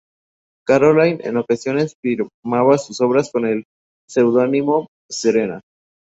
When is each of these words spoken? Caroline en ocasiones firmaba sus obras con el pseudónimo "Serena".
Caroline 0.65 1.19
en 1.27 1.37
ocasiones 1.37 1.93
firmaba 2.01 2.79
sus 2.79 3.01
obras 3.01 3.29
con 3.31 3.45
el 3.45 3.65
pseudónimo 4.09 4.87
"Serena". 5.07 5.61